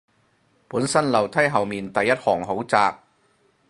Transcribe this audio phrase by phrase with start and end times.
[0.67, 2.97] 本身樓梯後面第一行好窄